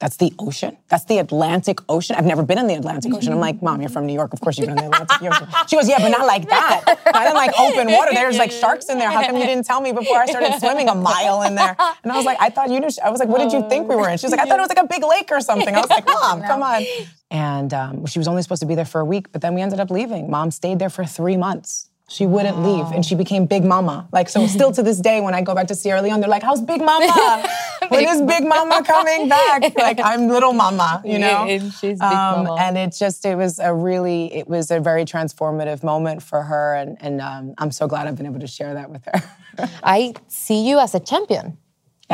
[0.02, 0.76] that's the ocean.
[0.88, 2.16] That's the Atlantic Ocean.
[2.16, 3.32] I've never been in the Atlantic Ocean.
[3.32, 4.32] I'm like, Mom, you're from New York.
[4.32, 5.46] Of course you've been in the Atlantic Ocean.
[5.68, 6.98] She goes, Yeah, but not like that.
[7.14, 8.10] Not in like open water.
[8.12, 9.12] There's like sharks in there.
[9.12, 11.76] How come you didn't tell me before I started swimming a mile in there?
[12.02, 12.88] And I was like, I thought you knew.
[13.04, 14.18] I was like, What did you think we were in?
[14.18, 15.72] She was like, I thought it was like a big lake or something.
[15.72, 16.82] I was like, Mom, come on.
[17.30, 19.62] And um, she was only supposed to be there for a week, but then we
[19.62, 20.28] ended up leaving.
[20.28, 21.88] Mom stayed there for three months.
[22.08, 24.06] She wouldn't leave, and she became Big Mama.
[24.12, 26.42] Like so, still to this day, when I go back to Sierra Leone, they're like,
[26.42, 27.48] "How's Big Mama?
[27.88, 31.46] when is Big Mama coming back?" Like I'm Little Mama, you know.
[31.46, 32.56] Yeah, and she's Big Um, Mama.
[32.60, 36.74] And it just, it was a really, it was a very transformative moment for her,
[36.74, 39.22] and and um, I'm so glad I've been able to share that with her.
[39.82, 41.56] I see you as a champion.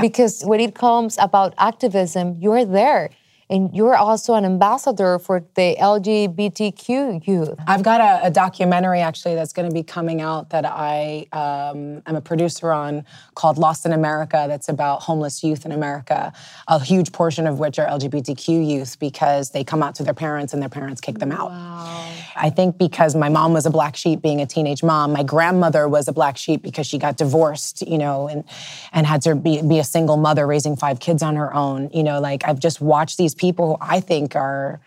[0.00, 3.10] Because when it comes about activism, you're there.
[3.50, 7.58] And you're also an ambassador for the LGBTQ youth.
[7.66, 12.02] I've got a, a documentary actually that's going to be coming out that I um,
[12.06, 16.32] am a producer on called Lost in America that's about homeless youth in America,
[16.66, 20.52] a huge portion of which are LGBTQ youth because they come out to their parents
[20.52, 21.50] and their parents kick them out.
[22.38, 25.88] I think because my mom was a black sheep being a teenage mom, my grandmother
[25.88, 28.44] was a black sheep because she got divorced, you know, and
[28.92, 31.90] and had to be, be a single mother raising five kids on her own.
[31.92, 34.80] You know, like I've just watched these people who I think are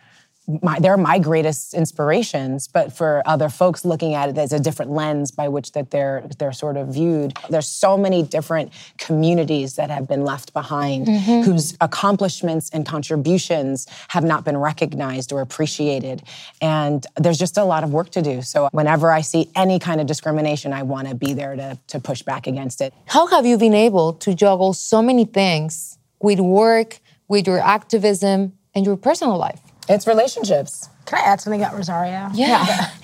[0.62, 4.92] my, they're my greatest inspirations, but for other folks looking at it, there's a different
[4.92, 7.34] lens by which that they're they're sort of viewed.
[7.50, 11.42] There's so many different communities that have been left behind, mm-hmm.
[11.42, 16.24] whose accomplishments and contributions have not been recognized or appreciated,
[16.62, 18.42] and there's just a lot of work to do.
[18.42, 22.00] So whenever I see any kind of discrimination, I want to be there to to
[22.00, 22.94] push back against it.
[23.06, 28.54] How have you been able to juggle so many things with work, with your activism,
[28.74, 29.62] and your personal life?
[29.90, 30.90] It's relationships.
[31.06, 32.30] Can I add something about Rosario?
[32.34, 32.92] Yeah.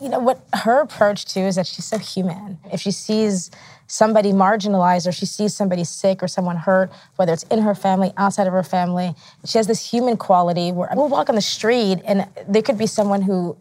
[0.00, 3.50] you know what her approach too is that she's so human if she sees
[3.86, 8.12] somebody marginalized or she sees somebody sick or someone hurt whether it's in her family
[8.16, 12.00] outside of her family she has this human quality where we'll walk on the street
[12.06, 13.56] and there could be someone who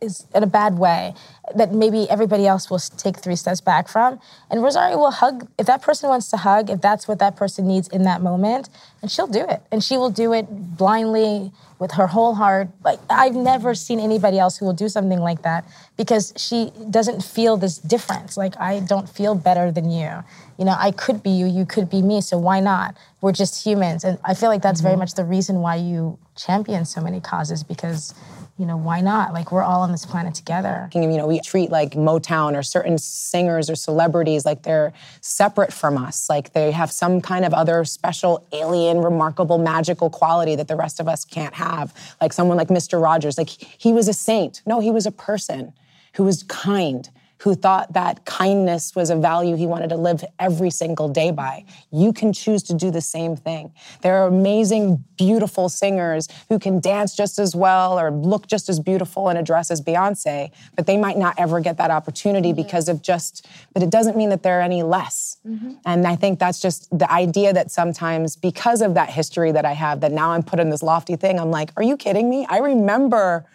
[0.00, 1.14] is in a bad way
[1.54, 4.20] that maybe everybody else will take three steps back from.
[4.50, 7.66] And Rosario will hug if that person wants to hug, if that's what that person
[7.66, 8.68] needs in that moment,
[9.02, 9.62] and she'll do it.
[9.72, 12.68] And she will do it blindly with her whole heart.
[12.84, 15.64] Like I've never seen anybody else who will do something like that
[15.96, 18.36] because she doesn't feel this difference.
[18.36, 20.24] Like I don't feel better than you.
[20.58, 22.96] You know, I could be you, you could be me, so why not?
[23.20, 24.04] We're just humans.
[24.04, 25.00] And I feel like that's very mm-hmm.
[25.00, 28.14] much the reason why you champion so many causes because
[28.58, 29.32] you know, why not?
[29.32, 30.90] Like we're all on this planet together.
[30.92, 35.96] You know, we treat like Motown or certain singers or celebrities like they're separate from
[35.96, 40.74] us, like they have some kind of other special, alien, remarkable, magical quality that the
[40.74, 41.94] rest of us can't have.
[42.20, 43.00] Like someone like Mr.
[43.00, 44.60] Rogers, like he was a saint.
[44.66, 45.72] No, he was a person
[46.14, 47.08] who was kind,
[47.40, 51.64] who thought that kindness was a value he wanted to live every single day by.
[51.92, 53.72] You can choose to do the same thing.
[54.02, 58.80] There are amazing, beautiful singers who can dance just as well or look just as
[58.80, 62.62] beautiful in a dress as Beyonce, but they might not ever get that opportunity mm-hmm.
[62.62, 65.36] because of just, but it doesn't mean that they're any less.
[65.46, 65.74] Mm-hmm.
[65.86, 69.72] And I think that's just the idea that sometimes, because of that history that I
[69.72, 72.46] have, that now I'm put in this lofty thing, I'm like, are you kidding me?
[72.48, 73.46] I remember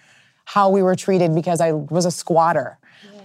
[0.46, 2.78] how we were treated because I was a squatter.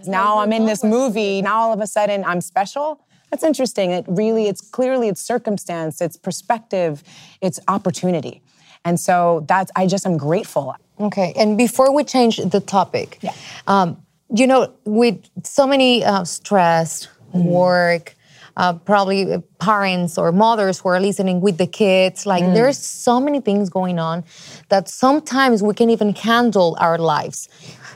[0.09, 1.43] Now I'm in this movie.
[1.43, 3.01] Now all of a sudden I'm special.
[3.31, 3.91] That's interesting.
[3.91, 7.03] It really, it's clearly it's circumstance, it's perspective,
[7.43, 8.41] it's opportunity.
[8.85, 10.75] And so that's I just am grateful.
[11.01, 13.33] Okay, and before we change the topic, Yeah.
[13.67, 14.03] um,
[14.35, 18.15] you know, with so many uh, stress, work,
[18.59, 23.41] uh, probably parents or mothers who are listening with the kids, like there's so many
[23.41, 24.25] things going on
[24.69, 27.49] that sometimes we can even handle our lives.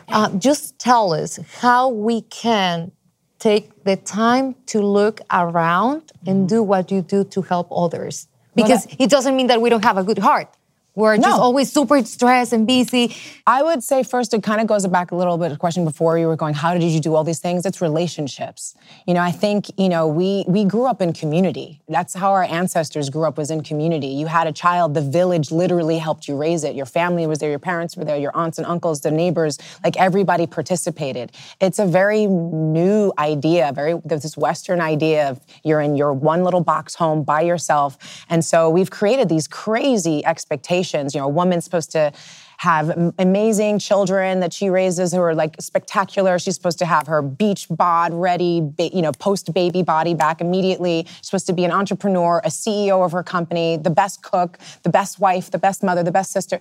[0.09, 2.93] Uh, just tell us how we can
[3.39, 8.29] take the time to look around and do what you do to help others.
[8.55, 10.49] Because it doesn't mean that we don't have a good heart.
[10.95, 13.17] We're just always super stressed and busy.
[13.47, 15.87] I would say first, it kind of goes back a little bit to the question
[15.87, 17.65] before you were going, how did you do all these things?
[17.65, 18.75] It's relationships.
[19.07, 21.81] You know, I think, you know, we we grew up in community.
[21.89, 24.09] That's how our ancestors grew up was in community.
[24.09, 26.75] You had a child, the village literally helped you raise it.
[26.77, 29.97] Your family was there, your parents were there, your aunts and uncles, the neighbors, like
[29.97, 31.33] everybody participated.
[31.59, 36.45] It's a very new idea, very there's this Western idea of you're in your one
[36.45, 37.97] little box home by yourself.
[38.29, 40.82] And so we've created these crazy expectations.
[41.15, 42.13] You know, a woman's supposed to
[42.59, 46.39] have amazing children that she raises who are like spectacular.
[46.39, 51.05] She's supposed to have her beach bod ready, you know, post baby body back immediately.
[51.07, 54.91] She's supposed to be an entrepreneur, a CEO of her company, the best cook, the
[54.91, 56.61] best wife, the best mother, the best sister.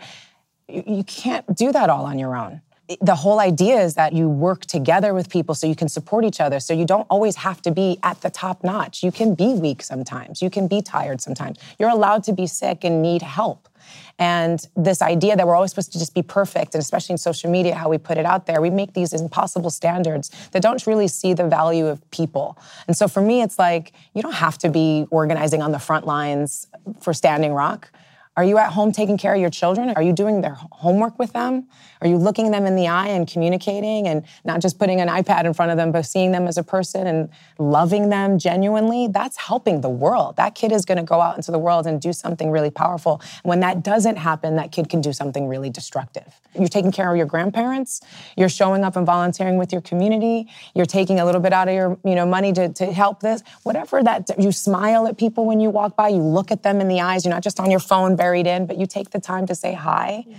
[0.67, 2.61] You can't do that all on your own.
[2.99, 6.41] The whole idea is that you work together with people so you can support each
[6.41, 6.59] other.
[6.59, 9.01] So you don't always have to be at the top notch.
[9.01, 10.41] You can be weak sometimes.
[10.41, 11.57] You can be tired sometimes.
[11.79, 13.69] You're allowed to be sick and need help.
[14.19, 17.49] And this idea that we're always supposed to just be perfect, and especially in social
[17.49, 21.07] media, how we put it out there, we make these impossible standards that don't really
[21.07, 22.57] see the value of people.
[22.87, 26.05] And so for me, it's like, you don't have to be organizing on the front
[26.05, 26.67] lines
[26.99, 27.91] for Standing Rock.
[28.41, 29.93] Are you at home taking care of your children?
[29.95, 31.67] Are you doing their homework with them?
[32.01, 35.45] Are you looking them in the eye and communicating and not just putting an iPad
[35.45, 37.29] in front of them, but seeing them as a person and
[37.59, 39.07] loving them genuinely?
[39.07, 40.37] That's helping the world.
[40.37, 43.21] That kid is going to go out into the world and do something really powerful.
[43.43, 46.41] When that doesn't happen, that kid can do something really destructive.
[46.57, 48.01] You're taking care of your grandparents.
[48.35, 50.49] You're showing up and volunteering with your community.
[50.73, 53.43] You're taking a little bit out of your, you know, money to, to help this.
[53.61, 56.09] Whatever that, you smile at people when you walk by.
[56.09, 57.23] You look at them in the eyes.
[57.23, 60.23] You're not just on your phone in, but you take the time to say hi.
[60.27, 60.37] Yeah.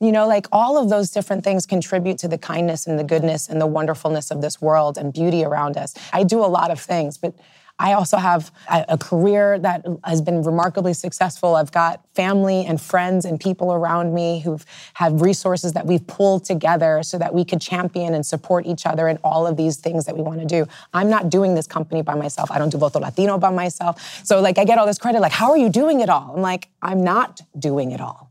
[0.00, 3.48] You know, like all of those different things contribute to the kindness and the goodness
[3.48, 5.94] and the wonderfulness of this world and beauty around us.
[6.12, 7.34] I do a lot of things, but
[7.78, 11.56] I also have a, career that has been remarkably successful.
[11.56, 14.64] I've got family and friends and people around me who've
[14.94, 19.08] have resources that we've pulled together so that we could champion and support each other
[19.08, 20.66] in all of these things that we want to do.
[20.92, 22.50] I'm not doing this company by myself.
[22.52, 24.24] I don't do Voto Latino by myself.
[24.24, 26.34] So like I get all this credit like how are you doing it all?
[26.36, 28.30] I'm like I'm not doing it all.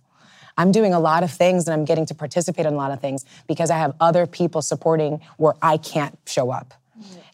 [0.58, 3.02] I'm doing a lot of things and I'm getting to participate in a lot of
[3.02, 6.74] things because I have other people supporting where I can't show up.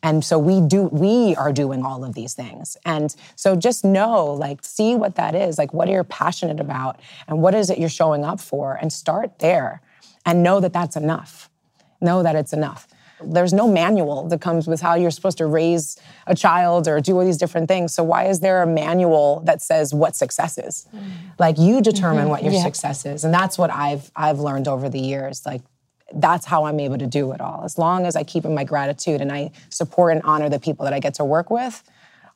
[0.02, 2.78] And so we do, we are doing all of these things.
[2.86, 5.58] And so just know, like, see what that is.
[5.58, 7.00] Like, what are you passionate about?
[7.28, 8.76] And what is it you're showing up for?
[8.76, 9.82] And start there
[10.26, 11.50] and know that that's enough.
[12.02, 12.88] Know that it's enough.
[13.22, 17.18] There's no manual that comes with how you're supposed to raise a child or do
[17.18, 17.94] all these different things.
[17.94, 20.88] So why is there a manual that says what success is?
[20.96, 21.12] Mm.
[21.38, 22.30] Like you determine mm-hmm.
[22.30, 22.64] what your yeah.
[22.64, 23.26] success is.
[23.26, 25.46] And that's what I've I've learned over the years.
[25.46, 25.62] Like
[26.14, 27.64] that's how I'm able to do it all.
[27.64, 30.84] As long as I keep in my gratitude and I support and honor the people
[30.86, 31.84] that I get to work with,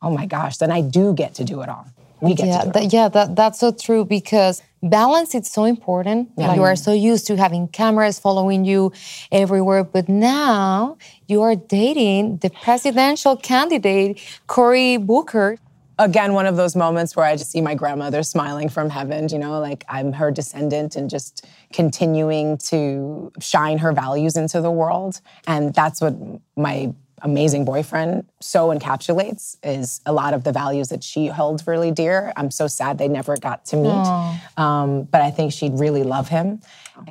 [0.02, 1.88] oh my gosh, then I do get to do it all.
[2.22, 2.94] We get yeah, to do it.
[2.94, 6.30] yeah, that, that's so true because balance is so important.
[6.38, 6.56] Yeah.
[6.56, 8.94] You are so used to having cameras following you
[9.32, 10.98] everywhere, but now
[11.28, 15.58] you are dating the presidential candidate, Cory Booker
[16.00, 19.40] again one of those moments where I just see my grandmother smiling from heaven, you
[19.40, 25.22] know, like I'm her descendant and just continuing to shine her values into the world.
[25.48, 26.16] And that's what
[26.56, 31.90] my amazing boyfriend so encapsulates is a lot of the values that she holds really
[31.90, 32.34] dear.
[32.36, 34.40] I'm so sad they never got to meet.
[34.58, 36.62] Um, but I think she'd really love him.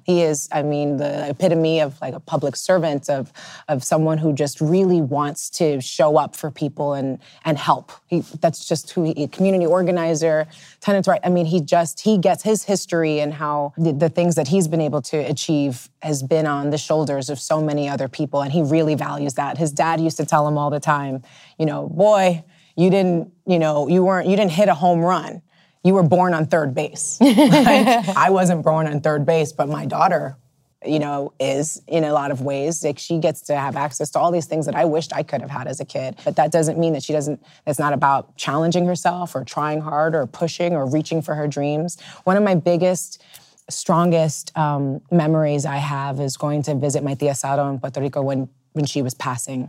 [0.05, 3.32] He is, I mean, the epitome of like a public servant, of
[3.68, 7.90] of someone who just really wants to show up for people and and help.
[8.07, 10.47] He, that's just who he, community organizer,
[10.80, 11.20] tenants right.
[11.24, 14.68] I mean, he just he gets his history and how the, the things that he's
[14.68, 18.53] been able to achieve has been on the shoulders of so many other people, and
[18.53, 19.59] he really values that.
[19.59, 21.22] His dad used to tell him all the time,
[21.59, 22.45] you know, boy,
[22.76, 25.43] you didn't, you know, you weren't, you didn't hit a home run
[25.85, 27.18] you were born on third base.
[27.20, 30.37] I wasn't born on third base, but my daughter,
[30.85, 32.85] you know, is in a lot of ways.
[32.85, 35.41] Like she gets to have access to all these things that I wished I could
[35.41, 36.16] have had as a kid.
[36.24, 40.14] But that doesn't mean that she doesn't, it's not about challenging herself or trying hard
[40.14, 42.01] or pushing or reaching for her dreams.
[42.24, 43.22] One of my biggest,
[43.68, 48.22] strongest um, memories I have is going to visit my tia Saro in Puerto Rico
[48.22, 49.68] when, when she was passing.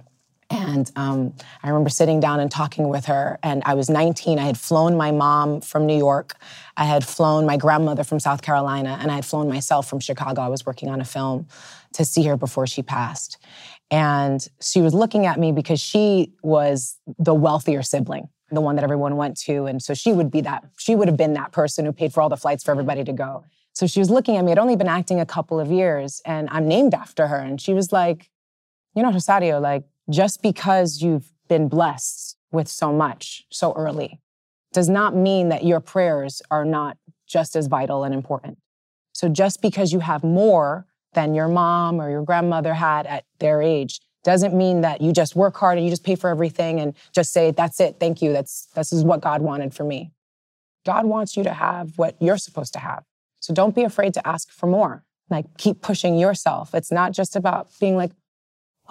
[0.54, 1.34] And um,
[1.64, 3.40] I remember sitting down and talking with her.
[3.42, 4.38] And I was 19.
[4.40, 6.36] I had flown my mom from New York.
[6.78, 8.98] I had flown my grandmother from South Carolina.
[9.02, 10.42] And I had flown myself from Chicago.
[10.42, 11.48] I was working on a film
[11.94, 13.38] to see her before she passed.
[13.90, 18.84] And she was looking at me because she was the wealthier sibling, the one that
[18.84, 19.66] everyone went to.
[19.66, 22.22] And so she would be that, she would have been that person who paid for
[22.22, 23.46] all the flights for everybody to go.
[23.74, 24.52] So she was looking at me.
[24.52, 27.38] I'd only been acting a couple of years and I'm named after her.
[27.38, 28.30] And she was like,
[28.96, 34.20] you know, Rosario, like, just because you've been blessed with so much so early
[34.74, 36.98] does not mean that your prayers are not
[37.28, 38.58] just as vital and important.
[39.14, 43.62] So just because you have more than your mom or your grandmother had at their
[43.62, 46.96] age doesn't mean that you just work hard and you just pay for everything and
[47.14, 47.98] just say that's it.
[48.00, 48.34] Thank you.
[48.34, 50.12] That's this is what god wanted for me.
[50.86, 53.04] God wants you to have what you're supposed to have.
[53.40, 55.04] So don't be afraid to ask for more.
[55.30, 56.74] Like keep pushing yourself.
[56.74, 58.12] It's not just about being like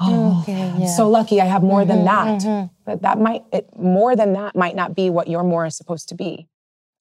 [0.04, 0.74] oh, okay, yeah.
[0.74, 2.40] I'm so lucky I have more mm-hmm, than that.
[2.42, 2.74] Mm-hmm.
[2.84, 6.08] But that might, it, more than that might not be what your more is supposed
[6.10, 6.48] to be.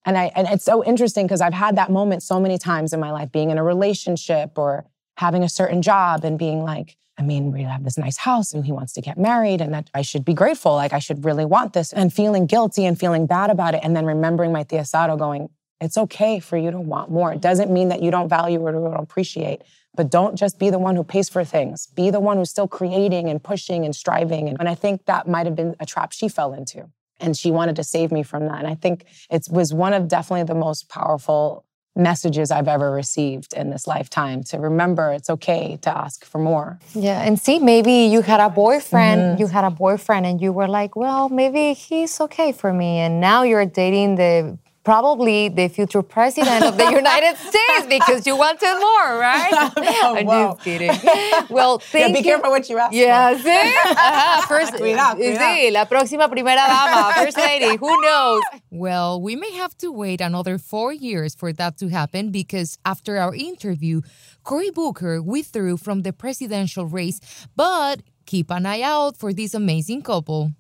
[0.06, 3.00] And I, and it's so interesting because I've had that moment so many times in
[3.00, 4.86] my life, being in a relationship or
[5.18, 8.66] having a certain job and being like, I mean, we have this nice house and
[8.66, 10.74] he wants to get married and that I should be grateful.
[10.74, 13.82] Like I should really want this and feeling guilty and feeling bad about it.
[13.84, 15.50] And then remembering my tia Saro going,
[15.82, 17.34] it's okay for you to want more.
[17.34, 19.64] It doesn't mean that you don't value or don't appreciate.
[19.94, 21.88] But don't just be the one who pays for things.
[21.88, 24.48] Be the one who's still creating and pushing and striving.
[24.48, 26.90] And, I think that might have been a trap she fell into.
[27.20, 28.60] And she wanted to save me from that.
[28.60, 33.54] And I think it was one of definitely the most powerful messages I've ever received
[33.54, 36.80] in this lifetime to remember it's okay to ask for more.
[36.96, 39.42] Yeah, and see, maybe you had a boyfriend, mm-hmm.
[39.42, 43.00] you had a boyfriend, and you were like, well, maybe he's okay for me.
[43.00, 48.36] And now you're dating the probably the future president of the United States because you
[48.36, 49.72] wanted more, right?
[50.04, 50.52] Oh, I'm whoa.
[50.54, 50.92] just kidding.
[51.50, 52.24] Well, thank Yeah, be you.
[52.24, 53.74] careful what you ask Yeah, sí.
[53.96, 55.40] Ajá, first, Cuidado, cuidado.
[55.40, 58.42] Sí, la próxima primera dama, first lady, who knows?
[58.72, 63.18] Well, we may have to wait another four years for that to happen because after
[63.18, 64.02] our interview,
[64.44, 67.20] Cory Booker withdrew from the presidential race,
[67.56, 70.52] but keep an eye out for this amazing couple.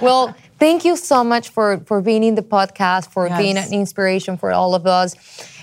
[0.00, 4.36] Well, thank you so much for for being in the podcast, for being an inspiration
[4.36, 5.16] for all of us,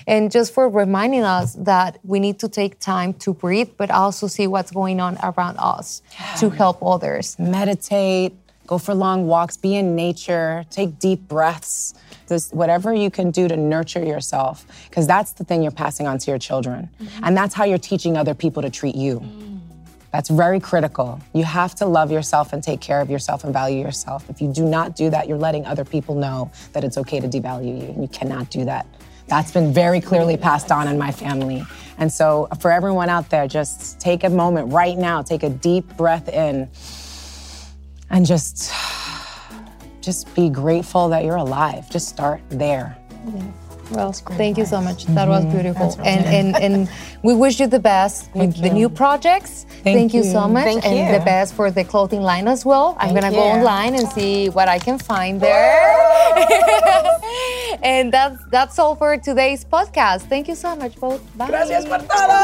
[0.06, 4.26] and just for reminding us that we need to take time to breathe, but also
[4.26, 6.02] see what's going on around us
[6.40, 7.38] to help others.
[7.38, 8.34] meditate,
[8.66, 11.94] go for long walks, be in nature, take deep breaths.
[12.28, 16.18] Just whatever you can do to nurture yourself, because that's the thing you're passing on
[16.18, 16.90] to your children.
[17.00, 17.24] Mm-hmm.
[17.24, 19.20] And that's how you're teaching other people to treat you.
[19.20, 19.57] Mm.
[20.12, 21.20] That's very critical.
[21.34, 24.28] You have to love yourself and take care of yourself and value yourself.
[24.30, 27.28] If you do not do that, you're letting other people know that it's okay to
[27.28, 28.86] devalue you, and you cannot do that.
[29.26, 31.62] That's been very clearly passed on in my family.
[31.98, 35.50] And so, uh, for everyone out there, just take a moment right now, take a
[35.50, 36.70] deep breath in,
[38.08, 38.72] and just
[40.00, 41.90] just be grateful that you're alive.
[41.90, 42.96] Just start there.
[43.90, 45.06] Well, thank you so much.
[45.06, 45.52] That was mm-hmm.
[45.52, 45.90] beautiful.
[45.90, 46.88] That's And, and and
[47.22, 49.66] we wish you the best with the new projects.
[49.82, 50.24] Thank, you.
[50.24, 50.64] so much.
[50.64, 51.18] Thank and you.
[51.18, 52.96] the best for the clothing line as well.
[52.98, 55.96] I'm gonna go online and see what I can find there.
[57.82, 60.28] and that's that's all for today's podcast.
[60.28, 61.22] Thank you so much, both.
[61.36, 61.48] Bye.
[61.48, 62.38] Gracias por todo.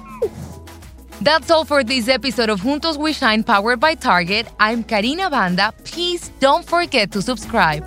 [1.22, 4.48] That's all for this episode of Juntos We Shine powered by Target.
[4.58, 5.74] I'm Karina Banda.
[5.84, 7.86] Please don't forget to subscribe.